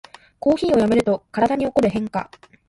[0.39, 2.31] コーヒーをやめると体に起こる変化